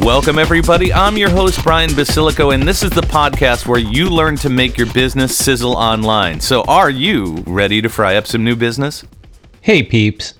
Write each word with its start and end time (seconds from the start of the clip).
Welcome, 0.00 0.38
everybody. 0.38 0.92
I'm 0.92 1.16
your 1.16 1.30
host, 1.30 1.64
Brian 1.64 1.90
Basilico, 1.90 2.54
and 2.54 2.62
this 2.62 2.82
is 2.82 2.90
the 2.90 3.00
podcast 3.00 3.66
where 3.66 3.80
you 3.80 4.08
learn 4.08 4.36
to 4.36 4.50
make 4.50 4.76
your 4.76 4.92
business 4.92 5.36
sizzle 5.36 5.74
online. 5.74 6.38
So, 6.40 6.62
are 6.62 6.90
you 6.90 7.42
ready 7.46 7.82
to 7.82 7.88
fry 7.88 8.16
up 8.16 8.26
some 8.26 8.44
new 8.44 8.54
business? 8.54 9.04
Hey, 9.62 9.82
peeps. 9.82 10.34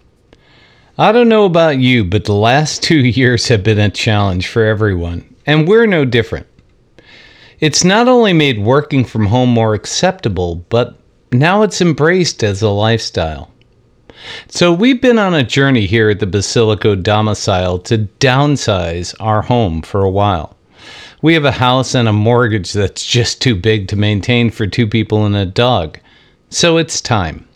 I 0.98 1.10
don't 1.10 1.28
know 1.28 1.46
about 1.46 1.78
you, 1.78 2.04
but 2.04 2.26
the 2.26 2.34
last 2.34 2.82
two 2.84 2.98
years 2.98 3.48
have 3.48 3.64
been 3.64 3.80
a 3.80 3.90
challenge 3.90 4.46
for 4.46 4.64
everyone, 4.64 5.34
and 5.46 5.66
we're 5.66 5.86
no 5.86 6.04
different. 6.04 6.46
It's 7.58 7.82
not 7.82 8.06
only 8.06 8.34
made 8.34 8.58
working 8.58 9.04
from 9.04 9.26
home 9.26 9.48
more 9.48 9.74
acceptable, 9.74 10.56
but 10.68 11.00
now 11.32 11.62
it's 11.62 11.80
embraced 11.80 12.44
as 12.44 12.62
a 12.62 12.68
lifestyle. 12.68 13.50
So 14.48 14.72
we've 14.72 15.00
been 15.00 15.18
on 15.18 15.34
a 15.34 15.42
journey 15.42 15.86
here 15.86 16.10
at 16.10 16.20
the 16.20 16.26
Basilico 16.26 17.00
domicile 17.00 17.78
to 17.80 18.08
downsize 18.20 19.14
our 19.20 19.42
home 19.42 19.82
for 19.82 20.02
a 20.02 20.10
while. 20.10 20.56
We 21.22 21.34
have 21.34 21.44
a 21.44 21.52
house 21.52 21.94
and 21.94 22.08
a 22.08 22.12
mortgage 22.12 22.72
that's 22.72 23.04
just 23.04 23.42
too 23.42 23.54
big 23.54 23.88
to 23.88 23.96
maintain 23.96 24.50
for 24.50 24.66
two 24.66 24.86
people 24.86 25.24
and 25.26 25.34
a 25.34 25.46
dog. 25.46 25.98
So 26.50 26.76
it's 26.76 27.00
time. 27.00 27.46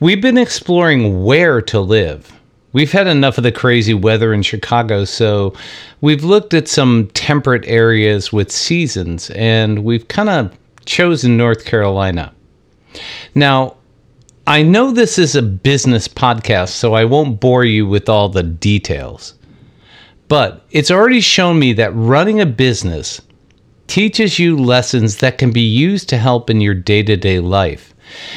We've 0.00 0.20
been 0.20 0.38
exploring 0.38 1.24
where 1.24 1.62
to 1.62 1.80
live. 1.80 2.30
We've 2.72 2.92
had 2.92 3.06
enough 3.06 3.38
of 3.38 3.44
the 3.44 3.52
crazy 3.52 3.94
weather 3.94 4.34
in 4.34 4.42
Chicago, 4.42 5.04
so 5.04 5.54
we've 6.00 6.24
looked 6.24 6.54
at 6.54 6.66
some 6.66 7.08
temperate 7.14 7.64
areas 7.66 8.32
with 8.32 8.50
seasons, 8.50 9.30
and 9.30 9.84
we've 9.84 10.08
kind 10.08 10.28
of 10.28 10.58
chosen 10.84 11.36
North 11.36 11.64
Carolina. 11.64 12.32
Now, 13.34 13.76
I 14.46 14.62
know 14.62 14.92
this 14.92 15.18
is 15.18 15.34
a 15.34 15.42
business 15.42 16.06
podcast, 16.06 16.68
so 16.68 16.92
I 16.92 17.06
won't 17.06 17.40
bore 17.40 17.64
you 17.64 17.86
with 17.86 18.10
all 18.10 18.28
the 18.28 18.42
details. 18.42 19.34
But 20.28 20.66
it's 20.70 20.90
already 20.90 21.22
shown 21.22 21.58
me 21.58 21.72
that 21.74 21.94
running 21.94 22.42
a 22.42 22.46
business 22.46 23.22
teaches 23.86 24.38
you 24.38 24.58
lessons 24.58 25.16
that 25.18 25.38
can 25.38 25.50
be 25.50 25.62
used 25.62 26.10
to 26.10 26.18
help 26.18 26.50
in 26.50 26.60
your 26.60 26.74
day 26.74 27.02
to 27.04 27.16
day 27.16 27.40
life. 27.40 27.94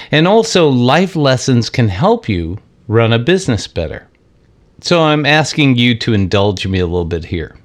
And 0.10 0.30
also, 0.30 0.70
life 0.70 1.18
lessons 1.18 1.70
can 1.70 1.90
help 1.90 2.30
you 2.30 2.58
run 2.88 3.12
a 3.12 3.20
business 3.20 3.68
better. 3.68 4.08
So, 4.80 5.02
I'm 5.02 5.26
asking 5.26 5.76
you 5.76 5.98
to 6.00 6.14
indulge 6.14 6.66
me 6.66 6.80
a 6.80 6.88
little 6.88 7.04
bit 7.04 7.26
here. 7.26 7.58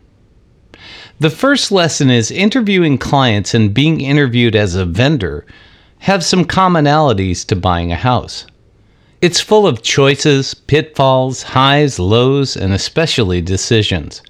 The 1.21 1.31
first 1.31 1.71
lesson 1.71 2.11
is 2.11 2.33
interviewing 2.33 2.99
clients 2.99 3.55
and 3.55 3.73
being 3.73 4.01
interviewed 4.01 4.57
as 4.57 4.75
a 4.75 4.85
vendor 4.85 5.47
have 6.03 6.25
some 6.25 6.45
commonalities 6.45 7.47
to 7.47 7.55
buying 7.55 7.93
a 7.93 7.97
house. 7.97 8.45
It's 9.21 9.41
full 9.41 9.69
of 9.69 9.83
choices, 9.83 10.53
pitfalls, 10.53 11.45
highs, 11.45 12.01
lows, 12.01 12.57
and 12.57 12.73
especially 12.73 13.41
decisions. 13.41 14.21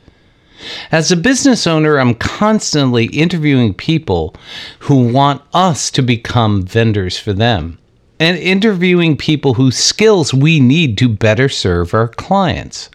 As 0.91 1.11
a 1.11 1.17
business 1.17 1.67
owner, 1.67 1.98
I'm 1.98 2.14
constantly 2.14 3.06
interviewing 3.06 3.73
people 3.73 4.35
who 4.80 5.13
want 5.13 5.41
us 5.55 5.91
to 5.92 6.02
become 6.02 6.63
vendors 6.63 7.19
for 7.19 7.33
them 7.33 7.79
and 8.20 8.36
interviewing 8.36 9.17
people 9.17 9.55
whose 9.55 9.77
skills 9.77 10.35
we 10.35 10.61
need 10.61 10.98
to 10.98 11.08
better 11.08 11.48
serve 11.48 11.95
our 11.95 12.07
clients. 12.07 12.91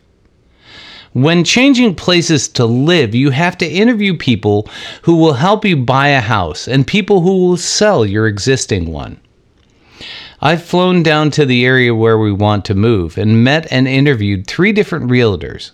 When 1.18 1.44
changing 1.44 1.96
places 1.96 2.48
to 2.50 2.66
live, 2.68 3.16
you 3.16 3.32
have 3.32 3.58
to 3.58 3.68
interview 3.68 4.16
people 4.16 4.70
who 5.02 5.16
will 5.16 5.34
help 5.34 5.66
you 5.66 5.76
buy 5.76 6.10
a 6.10 6.22
house 6.22 6.68
and 6.68 6.86
people 6.86 7.22
who 7.22 7.40
will 7.40 7.58
sell 7.58 8.06
your 8.06 8.28
existing 8.28 8.92
one. 8.92 9.20
I've 10.44 10.64
flown 10.64 11.02
down 11.02 11.32
to 11.32 11.44
the 11.44 11.66
area 11.66 11.96
where 11.96 12.20
we 12.20 12.32
want 12.32 12.66
to 12.66 12.76
move 12.76 13.18
and 13.18 13.44
met 13.44 13.66
and 13.72 13.88
interviewed 13.88 14.46
three 14.46 14.72
different 14.72 15.10
realtors. 15.10 15.72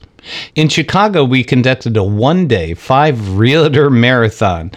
In 0.56 0.70
Chicago, 0.70 1.26
we 1.26 1.44
conducted 1.44 1.98
a 1.98 2.06
one 2.06 2.48
day, 2.48 2.74
five 2.74 3.36
realtor 3.36 3.90
marathon, 4.06 4.72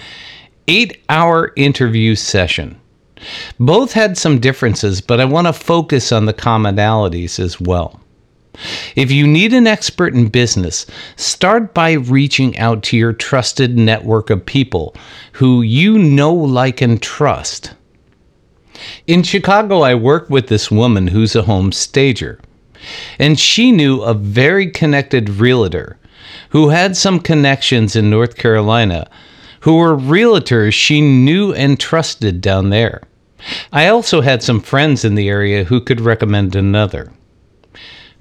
eight 0.66 1.00
hour 1.09 1.53
interview 1.55 2.16
session. 2.16 2.76
Both 3.60 3.93
had 3.93 4.19
some 4.19 4.41
differences, 4.41 5.00
but 5.00 5.21
I 5.21 5.26
want 5.26 5.47
to 5.47 5.53
focus 5.53 6.10
on 6.10 6.25
the 6.25 6.34
commonalities 6.34 7.38
as 7.38 7.60
well. 7.60 8.00
If 8.94 9.11
you 9.11 9.27
need 9.27 9.53
an 9.53 9.67
expert 9.67 10.15
in 10.15 10.28
business, 10.28 10.87
start 11.17 11.75
by 11.75 11.93
reaching 11.93 12.56
out 12.59 12.83
to 12.84 12.97
your 12.97 13.12
trusted 13.12 13.77
network 13.77 14.31
of 14.31 14.47
people 14.47 14.94
who 15.33 15.62
you 15.62 15.99
know, 15.99 16.33
like, 16.33 16.81
and 16.81 17.00
trust. 17.00 17.75
In 19.06 19.22
Chicago, 19.22 19.81
I 19.81 19.94
worked 19.94 20.31
with 20.31 20.49
this 20.49 20.71
woman 20.71 21.09
who's 21.09 21.34
a 21.34 21.43
home 21.43 21.72
stager, 21.72 22.41
and 23.19 23.39
she 23.39 23.72
knew 23.72 24.03
a 24.03 24.15
very 24.15 24.71
connected 24.71 25.28
realtor 25.28 25.99
who 26.50 26.69
had 26.69 26.97
some 26.97 27.21
connections 27.21 27.97
in 27.97 28.11
North 28.11 28.37
Carolina 28.37 29.09
who 29.67 29.78
were 29.78 29.97
realtors 29.97 30.73
she 30.73 31.00
knew 31.00 31.53
and 31.53 31.81
trusted 31.81 32.41
down 32.41 32.71
there. 32.71 33.03
I 33.73 33.88
also 33.88 34.21
had 34.21 34.41
some 34.43 34.61
friends 34.61 35.05
in 35.05 35.17
the 35.17 35.28
area 35.28 35.65
who 35.65 35.81
could 35.81 36.00
recommend 36.00 36.55
another. 36.55 37.12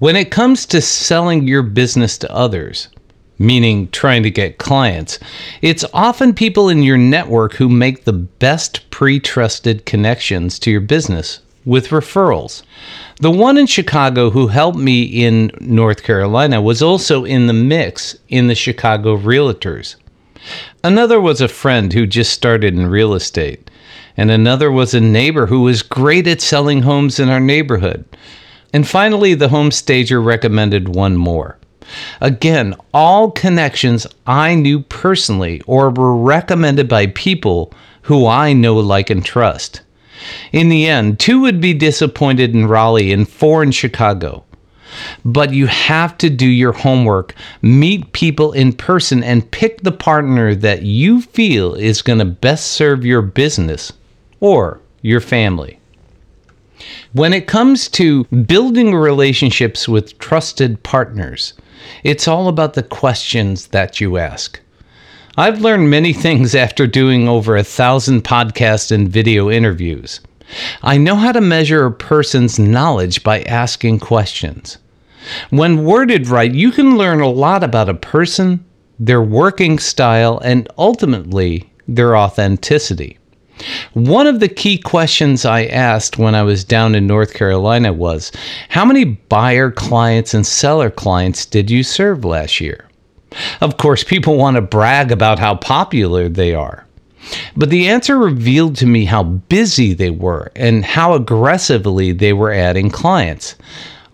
When 0.05 0.15
it 0.15 0.29
comes 0.29 0.67
to 0.67 0.81
selling 0.81 1.47
your 1.47 1.63
business 1.63 2.15
to 2.19 2.31
others, 2.31 2.89
meaning 3.39 3.89
trying 3.89 4.21
to 4.21 4.29
get 4.29 4.59
clients, 4.59 5.17
it's 5.63 5.83
often 5.95 6.35
people 6.35 6.69
in 6.69 6.83
your 6.83 6.95
network 6.95 7.55
who 7.55 7.69
make 7.69 8.03
the 8.03 8.13
best 8.13 8.87
pre 8.91 9.19
trusted 9.19 9.87
connections 9.87 10.59
to 10.59 10.69
your 10.69 10.81
business 10.81 11.39
with 11.65 11.87
referrals. 11.87 12.61
The 13.19 13.31
one 13.31 13.57
in 13.57 13.65
Chicago 13.65 14.29
who 14.29 14.45
helped 14.45 14.77
me 14.77 15.01
in 15.01 15.49
North 15.59 16.03
Carolina 16.03 16.61
was 16.61 16.83
also 16.83 17.25
in 17.25 17.47
the 17.47 17.53
mix 17.53 18.15
in 18.29 18.45
the 18.45 18.53
Chicago 18.53 19.17
Realtors. 19.17 19.95
Another 20.83 21.19
was 21.19 21.41
a 21.41 21.47
friend 21.47 21.91
who 21.91 22.05
just 22.05 22.31
started 22.31 22.75
in 22.75 22.85
real 22.85 23.15
estate, 23.15 23.71
and 24.15 24.29
another 24.29 24.71
was 24.71 24.93
a 24.93 25.01
neighbor 25.01 25.47
who 25.47 25.61
was 25.61 25.81
great 25.81 26.27
at 26.27 26.41
selling 26.41 26.83
homes 26.83 27.19
in 27.19 27.29
our 27.29 27.39
neighborhood. 27.39 28.05
And 28.75 28.85
finally, 28.85 29.35
the 29.35 29.47
home 29.47 29.71
stager 29.71 30.21
recommended 30.21 30.89
one 30.89 31.15
more. 31.15 31.57
Again, 32.19 32.75
all 32.93 33.31
connections 33.31 34.05
I 34.27 34.53
knew 34.53 34.81
personally 34.81 35.61
or 35.65 35.91
were 35.91 36.13
recommended 36.13 36.89
by 36.89 37.07
people 37.07 37.71
who 38.01 38.27
I 38.27 38.51
know, 38.51 38.75
like, 38.75 39.09
and 39.09 39.23
trust. 39.23 39.79
In 40.51 40.67
the 40.67 40.87
end, 40.87 41.21
two 41.21 41.39
would 41.39 41.61
be 41.61 41.73
disappointed 41.73 42.53
in 42.53 42.67
Raleigh 42.67 43.13
and 43.13 43.29
four 43.29 43.63
in 43.63 43.71
Chicago. 43.71 44.43
But 45.23 45.53
you 45.53 45.67
have 45.67 46.17
to 46.17 46.29
do 46.29 46.45
your 46.45 46.73
homework, 46.73 47.33
meet 47.61 48.11
people 48.11 48.51
in 48.51 48.73
person, 48.73 49.23
and 49.23 49.49
pick 49.51 49.83
the 49.83 49.93
partner 49.93 50.53
that 50.53 50.81
you 50.81 51.21
feel 51.21 51.75
is 51.75 52.01
going 52.01 52.19
to 52.19 52.25
best 52.25 52.73
serve 52.73 53.05
your 53.05 53.21
business 53.21 53.93
or 54.41 54.81
your 55.01 55.21
family. 55.21 55.79
When 57.13 57.33
it 57.33 57.47
comes 57.47 57.87
to 57.89 58.25
building 58.25 58.93
relationships 58.93 59.87
with 59.87 60.17
trusted 60.19 60.83
partners, 60.83 61.53
it's 62.03 62.27
all 62.27 62.47
about 62.47 62.73
the 62.73 62.83
questions 62.83 63.67
that 63.67 64.01
you 64.01 64.17
ask. 64.17 64.59
I've 65.37 65.61
learned 65.61 65.89
many 65.89 66.13
things 66.13 66.55
after 66.65 66.87
doing 66.87 67.27
over 67.27 67.55
a 67.55 67.63
thousand 67.63 68.23
podcast 68.23 68.91
and 68.91 69.09
video 69.09 69.49
interviews. 69.49 70.21
I 70.83 70.97
know 70.97 71.15
how 71.15 71.31
to 71.31 71.41
measure 71.41 71.85
a 71.85 71.91
person's 71.91 72.59
knowledge 72.59 73.23
by 73.23 73.41
asking 73.43 73.99
questions. 73.99 74.77
When 75.49 75.85
worded 75.85 76.27
right, 76.27 76.53
you 76.53 76.71
can 76.71 76.97
learn 76.97 77.19
a 77.19 77.29
lot 77.29 77.63
about 77.63 77.89
a 77.89 77.95
person, 77.95 78.63
their 78.99 79.23
working 79.23 79.79
style, 79.79 80.39
and 80.43 80.69
ultimately 80.77 81.71
their 81.87 82.15
authenticity. 82.15 83.17
One 83.93 84.27
of 84.27 84.39
the 84.39 84.49
key 84.49 84.77
questions 84.77 85.45
I 85.45 85.65
asked 85.65 86.17
when 86.17 86.35
I 86.35 86.43
was 86.43 86.63
down 86.63 86.93
in 86.95 87.07
North 87.07 87.33
Carolina 87.33 87.93
was 87.93 88.31
How 88.69 88.83
many 88.83 89.05
buyer 89.05 89.71
clients 89.71 90.33
and 90.33 90.45
seller 90.45 90.89
clients 90.89 91.45
did 91.45 91.71
you 91.71 91.83
serve 91.83 92.25
last 92.25 92.59
year? 92.59 92.89
Of 93.61 93.77
course, 93.77 94.03
people 94.03 94.37
want 94.37 94.55
to 94.55 94.61
brag 94.61 95.11
about 95.11 95.39
how 95.39 95.55
popular 95.55 96.27
they 96.27 96.53
are. 96.53 96.85
But 97.55 97.69
the 97.69 97.87
answer 97.87 98.17
revealed 98.17 98.75
to 98.77 98.85
me 98.85 99.05
how 99.05 99.23
busy 99.23 99.93
they 99.93 100.11
were 100.11 100.51
and 100.55 100.85
how 100.85 101.13
aggressively 101.13 102.11
they 102.11 102.33
were 102.33 102.51
adding 102.51 102.89
clients. 102.89 103.55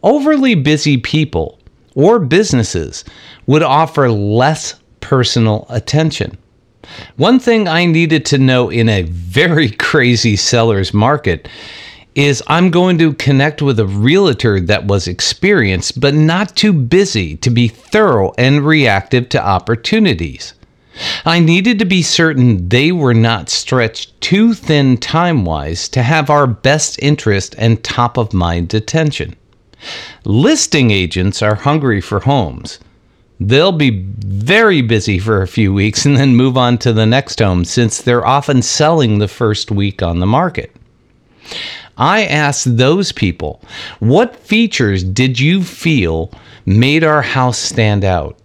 Overly 0.03 0.55
busy 0.55 0.97
people 0.97 1.59
or 1.95 2.19
businesses 2.19 3.03
would 3.47 3.63
offer 3.63 4.09
less 4.09 4.75
personal 5.01 5.65
attention. 5.69 6.37
One 7.17 7.39
thing 7.39 7.67
I 7.67 7.85
needed 7.85 8.25
to 8.27 8.37
know 8.37 8.69
in 8.69 8.89
a 8.89 9.03
very 9.03 9.69
crazy 9.87 10.35
seller's 10.35 10.93
market 10.93 11.47
is 12.15 12.43
I'm 12.47 12.71
going 12.71 12.97
to 12.97 13.13
connect 13.13 13.61
with 13.61 13.79
a 13.79 13.85
realtor 13.85 14.59
that 14.59 14.85
was 14.85 15.07
experienced 15.07 15.99
but 15.99 16.13
not 16.13 16.55
too 16.55 16.73
busy 16.73 17.37
to 17.37 17.49
be 17.49 17.67
thorough 17.69 18.33
and 18.37 18.65
reactive 18.65 19.29
to 19.29 19.45
opportunities. 19.45 20.53
I 21.25 21.39
needed 21.39 21.79
to 21.79 21.85
be 21.85 22.01
certain 22.01 22.67
they 22.67 22.91
were 22.91 23.13
not 23.13 23.49
stretched 23.49 24.19
too 24.19 24.53
thin 24.53 24.97
time 24.97 25.45
wise 25.45 25.87
to 25.89 26.03
have 26.03 26.29
our 26.29 26.45
best 26.45 26.99
interest 27.01 27.55
and 27.57 27.81
top 27.81 28.17
of 28.17 28.33
mind 28.33 28.73
attention. 28.73 29.35
Listing 30.25 30.91
agents 30.91 31.41
are 31.41 31.55
hungry 31.55 32.01
for 32.01 32.19
homes. 32.19 32.79
They'll 33.43 33.71
be 33.71 34.05
very 34.19 34.83
busy 34.83 35.17
for 35.17 35.41
a 35.41 35.47
few 35.47 35.73
weeks 35.73 36.05
and 36.05 36.15
then 36.15 36.35
move 36.35 36.57
on 36.57 36.77
to 36.77 36.93
the 36.93 37.07
next 37.07 37.39
home 37.39 37.65
since 37.65 37.99
they're 37.99 38.25
often 38.25 38.61
selling 38.61 39.17
the 39.17 39.27
first 39.27 39.71
week 39.71 40.03
on 40.03 40.19
the 40.19 40.27
market. 40.27 40.71
I 41.97 42.25
asked 42.25 42.77
those 42.77 43.11
people, 43.11 43.63
what 43.99 44.35
features 44.35 45.03
did 45.03 45.39
you 45.39 45.63
feel 45.63 46.31
made 46.67 47.03
our 47.03 47.23
house 47.23 47.57
stand 47.57 48.05
out? 48.05 48.37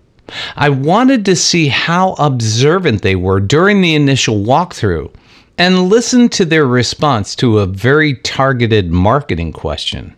I 0.57 0.71
wanted 0.71 1.27
to 1.27 1.37
see 1.37 1.69
how 1.69 2.15
observant 2.15 3.03
they 3.03 3.17
were 3.17 3.39
during 3.39 3.83
the 3.83 3.95
initial 3.95 4.43
walkthrough 4.43 5.13
and 5.59 5.91
listen 5.91 6.31
to 6.31 6.47
their 6.47 6.67
response 6.67 7.37
to 7.37 7.59
a 7.59 7.67
very 7.67 8.15
targeted 8.15 8.91
marketing 8.91 9.53
question. 9.53 10.17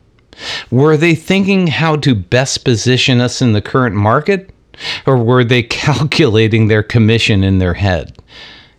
Were 0.70 0.96
they 0.96 1.16
thinking 1.16 1.66
how 1.66 1.96
to 1.96 2.14
best 2.14 2.64
position 2.64 3.20
us 3.20 3.42
in 3.42 3.54
the 3.54 3.60
current 3.60 3.96
market? 3.96 4.50
Or 5.06 5.16
were 5.16 5.44
they 5.44 5.62
calculating 5.84 6.68
their 6.68 6.82
commission 6.82 7.44
in 7.44 7.58
their 7.58 7.74
head? 7.74 8.18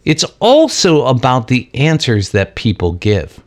It's 0.06 0.24
also 0.40 1.06
about 1.06 1.48
the 1.48 1.69
answers 1.74 2.30
that 2.30 2.56
people 2.56 2.94
give. 2.94 3.44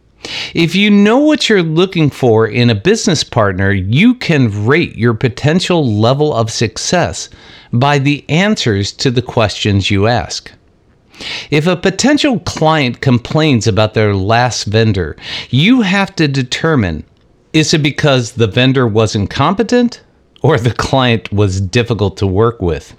If 0.54 0.74
you 0.76 0.90
know 0.90 1.18
what 1.18 1.48
you're 1.48 1.62
looking 1.62 2.08
for 2.08 2.46
in 2.46 2.70
a 2.70 2.74
business 2.74 3.24
partner, 3.24 3.72
you 3.72 4.14
can 4.14 4.66
rate 4.66 4.96
your 4.96 5.14
potential 5.14 5.98
level 5.98 6.32
of 6.32 6.50
success 6.50 7.28
by 7.72 7.98
the 7.98 8.24
answers 8.28 8.92
to 8.92 9.10
the 9.10 9.22
questions 9.22 9.90
you 9.90 10.06
ask. 10.06 10.52
If 11.50 11.66
a 11.66 11.76
potential 11.76 12.38
client 12.40 13.00
complains 13.00 13.66
about 13.66 13.94
their 13.94 14.14
last 14.14 14.64
vendor, 14.64 15.16
you 15.50 15.80
have 15.82 16.14
to 16.16 16.28
determine 16.28 17.04
is 17.52 17.74
it 17.74 17.82
because 17.82 18.32
the 18.32 18.46
vendor 18.46 18.86
was 18.86 19.14
incompetent 19.14 20.02
or 20.42 20.58
the 20.58 20.74
client 20.74 21.32
was 21.32 21.60
difficult 21.60 22.16
to 22.18 22.26
work 22.26 22.60
with? 22.60 22.94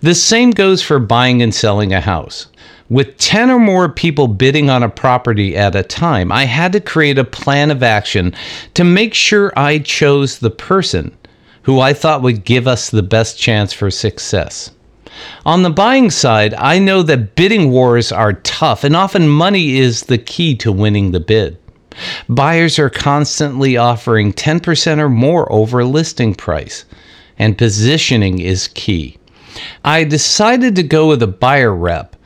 The 0.00 0.14
same 0.14 0.50
goes 0.50 0.82
for 0.82 0.98
buying 0.98 1.42
and 1.42 1.54
selling 1.54 1.92
a 1.92 2.00
house. 2.00 2.48
With 2.90 3.16
10 3.16 3.50
or 3.50 3.58
more 3.58 3.88
people 3.88 4.28
bidding 4.28 4.68
on 4.68 4.82
a 4.82 4.90
property 4.90 5.56
at 5.56 5.74
a 5.74 5.82
time, 5.82 6.30
I 6.30 6.44
had 6.44 6.72
to 6.72 6.80
create 6.80 7.18
a 7.18 7.24
plan 7.24 7.70
of 7.70 7.82
action 7.82 8.34
to 8.74 8.84
make 8.84 9.14
sure 9.14 9.58
I 9.58 9.78
chose 9.78 10.38
the 10.38 10.50
person 10.50 11.16
who 11.62 11.80
I 11.80 11.94
thought 11.94 12.20
would 12.22 12.44
give 12.44 12.68
us 12.68 12.90
the 12.90 13.02
best 13.02 13.38
chance 13.38 13.72
for 13.72 13.90
success. 13.90 14.70
On 15.46 15.62
the 15.62 15.70
buying 15.70 16.10
side, 16.10 16.52
I 16.54 16.78
know 16.78 17.02
that 17.02 17.36
bidding 17.36 17.70
wars 17.70 18.12
are 18.12 18.34
tough 18.34 18.84
and 18.84 18.94
often 18.94 19.28
money 19.28 19.78
is 19.78 20.02
the 20.02 20.18
key 20.18 20.54
to 20.56 20.70
winning 20.70 21.12
the 21.12 21.20
bid. 21.20 21.56
Buyers 22.28 22.78
are 22.78 22.90
constantly 22.90 23.76
offering 23.76 24.32
10% 24.32 24.98
or 24.98 25.08
more 25.08 25.50
over 25.52 25.84
listing 25.84 26.34
price, 26.34 26.84
and 27.38 27.58
positioning 27.58 28.40
is 28.40 28.68
key. 28.68 29.18
I 29.84 30.04
decided 30.04 30.76
to 30.76 30.82
go 30.82 31.08
with 31.08 31.22
a 31.22 31.28
buyer 31.28 31.74
rep 31.74 32.16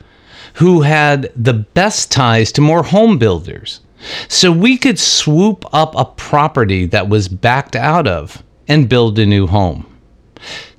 who 0.55 0.81
had 0.81 1.31
the 1.35 1.53
best 1.53 2.11
ties 2.11 2.51
to 2.53 2.61
more 2.61 2.83
home 2.83 3.17
builders. 3.17 3.81
So 4.27 4.51
we 4.51 4.77
could 4.77 4.97
swoop 4.97 5.65
up 5.73 5.93
a 5.95 6.05
property 6.05 6.85
that 6.87 7.09
was 7.09 7.27
backed 7.27 7.75
out 7.75 8.07
of 8.07 8.43
and 8.67 8.89
build 8.89 9.19
a 9.19 9.25
new 9.25 9.47
home. 9.47 9.85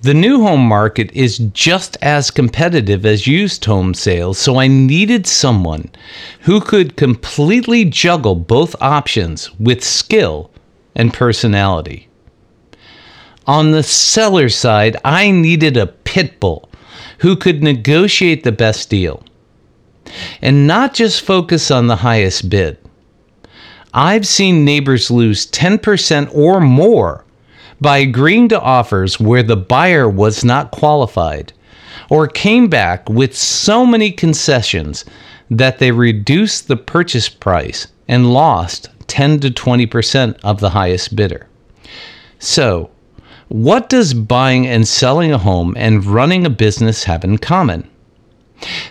The 0.03 0.15
new 0.15 0.41
home 0.41 0.67
market 0.67 1.13
is 1.13 1.37
just 1.53 1.99
as 2.01 2.31
competitive 2.31 3.05
as 3.05 3.27
used 3.27 3.63
home 3.67 3.93
sales, 3.93 4.39
so 4.39 4.57
I 4.57 4.67
needed 4.67 5.27
someone 5.27 5.91
who 6.41 6.63
could 6.63 6.97
completely 6.97 7.85
juggle 7.85 8.35
both 8.35 8.75
options 8.81 9.51
with 9.61 9.85
skill 9.85 10.51
and 10.95 11.13
personality. 11.13 12.09
On 13.47 13.73
the 13.73 13.83
seller 13.83 14.49
side, 14.49 14.97
I 15.05 15.31
needed 15.33 15.77
a 15.77 15.89
pit 15.89 16.41
bull 16.41 16.71
who 17.19 17.37
could 17.37 17.63
negotiate 17.63 18.43
the 18.43 18.53
best 18.53 18.89
deal 18.89 19.23
and 20.41 20.67
not 20.67 20.95
just 20.95 21.21
focus 21.21 21.71
on 21.71 21.89
the 21.89 21.97
highest 21.97 22.49
bid. 22.49 22.79
I've 23.93 24.27
seen 24.27 24.65
neighbors 24.65 25.11
lose 25.11 25.47
10% 25.51 26.35
or 26.35 26.59
more 26.61 27.27
by 27.81 27.99
agreeing 27.99 28.49
to 28.49 28.61
offers 28.61 29.19
where 29.19 29.43
the 29.43 29.57
buyer 29.57 30.09
was 30.09 30.45
not 30.45 30.71
qualified 30.71 31.53
or 32.09 32.27
came 32.27 32.69
back 32.69 33.09
with 33.09 33.37
so 33.37 33.87
many 33.87 34.11
concessions 34.11 35.05
that 35.51 35.79
they 35.79 35.91
reduced 35.91 36.69
the 36.69 36.77
purchase 36.77 37.29
price 37.29 37.87
and 38.09 38.33
lost 38.33 38.89
10 39.07 39.41
to 39.41 39.51
20% 39.51 40.39
of 40.45 40.61
the 40.61 40.71
highest 40.71 41.17
bidder. 41.17 41.49
So, 42.39 42.91
what 43.49 43.89
does 43.89 44.15
buying 44.15 44.67
and 44.67 44.87
selling 44.87 45.33
a 45.33 45.39
home 45.39 45.75
and 45.77 46.05
running 46.05 46.47
a 46.47 46.51
business 46.51 47.05
have 47.05 47.25
in 47.25 47.39
common? 47.39 47.91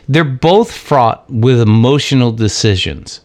They're 0.07 0.24
both 0.25 0.71
fraught 0.71 1.30
with 1.30 1.62
emotional 1.62 2.31
decisions. 2.31 3.21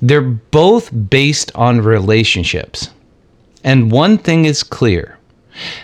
They're 0.00 0.20
both 0.20 0.90
based 1.10 1.50
on 1.54 1.80
relationships. 1.80 2.90
And 3.64 3.90
one 3.90 4.18
thing 4.18 4.44
is 4.44 4.62
clear 4.62 5.18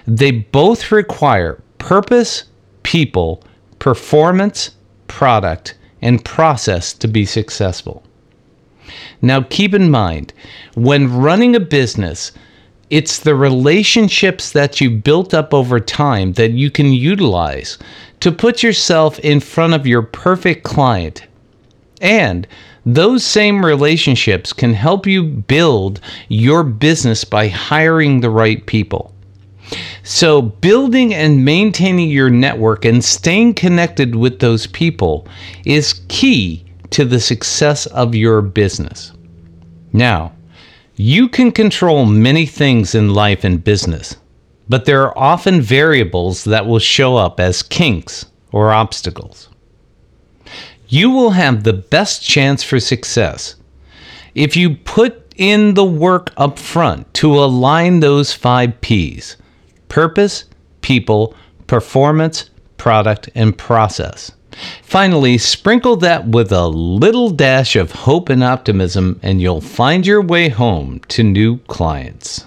they 0.06 0.30
both 0.30 0.90
require 0.92 1.60
purpose, 1.78 2.44
people, 2.82 3.42
performance, 3.78 4.70
product, 5.08 5.76
and 6.02 6.24
process 6.24 6.92
to 6.94 7.08
be 7.08 7.26
successful. 7.26 8.02
Now, 9.20 9.42
keep 9.42 9.74
in 9.74 9.90
mind, 9.90 10.32
when 10.74 11.12
running 11.12 11.56
a 11.56 11.60
business, 11.60 12.32
it's 12.90 13.18
the 13.18 13.34
relationships 13.34 14.52
that 14.52 14.80
you 14.80 14.90
built 14.90 15.34
up 15.34 15.52
over 15.52 15.80
time 15.80 16.34
that 16.34 16.52
you 16.52 16.70
can 16.70 16.92
utilize 16.92 17.78
to 18.20 18.30
put 18.30 18.62
yourself 18.62 19.18
in 19.20 19.40
front 19.40 19.74
of 19.74 19.86
your 19.86 20.02
perfect 20.02 20.62
client. 20.62 21.26
And 22.00 22.46
those 22.86 23.24
same 23.24 23.64
relationships 23.64 24.52
can 24.52 24.72
help 24.72 25.08
you 25.08 25.24
build 25.24 26.00
your 26.28 26.62
business 26.62 27.24
by 27.24 27.48
hiring 27.48 28.20
the 28.20 28.30
right 28.30 28.64
people. 28.66 29.12
So, 30.04 30.40
building 30.40 31.12
and 31.12 31.44
maintaining 31.44 32.08
your 32.08 32.30
network 32.30 32.84
and 32.84 33.04
staying 33.04 33.54
connected 33.54 34.14
with 34.14 34.38
those 34.38 34.68
people 34.68 35.26
is 35.64 36.00
key 36.06 36.64
to 36.90 37.04
the 37.04 37.18
success 37.18 37.86
of 37.86 38.14
your 38.14 38.40
business. 38.40 39.10
Now, 39.92 40.32
you 40.94 41.28
can 41.28 41.50
control 41.50 42.06
many 42.06 42.46
things 42.46 42.94
in 42.94 43.12
life 43.12 43.42
and 43.42 43.64
business, 43.64 44.16
but 44.68 44.84
there 44.84 45.02
are 45.02 45.18
often 45.18 45.60
variables 45.60 46.44
that 46.44 46.66
will 46.66 46.78
show 46.78 47.16
up 47.16 47.40
as 47.40 47.64
kinks 47.64 48.26
or 48.52 48.72
obstacles 48.72 49.48
you 50.88 51.10
will 51.10 51.30
have 51.30 51.64
the 51.64 51.72
best 51.72 52.22
chance 52.22 52.62
for 52.62 52.80
success 52.80 53.56
if 54.34 54.56
you 54.56 54.76
put 54.76 55.22
in 55.36 55.74
the 55.74 55.84
work 55.84 56.32
up 56.36 56.58
front 56.58 57.12
to 57.14 57.32
align 57.32 58.00
those 58.00 58.32
five 58.32 58.80
P's 58.80 59.36
purpose, 59.88 60.44
people, 60.80 61.34
performance, 61.66 62.50
product, 62.76 63.28
and 63.34 63.56
process. 63.56 64.32
Finally, 64.82 65.38
sprinkle 65.38 65.96
that 65.96 66.26
with 66.28 66.50
a 66.50 66.66
little 66.66 67.30
dash 67.30 67.76
of 67.76 67.92
hope 67.92 68.28
and 68.28 68.42
optimism, 68.42 69.20
and 69.22 69.40
you'll 69.40 69.60
find 69.60 70.06
your 70.06 70.22
way 70.22 70.48
home 70.48 71.00
to 71.08 71.22
new 71.22 71.58
clients. 71.68 72.46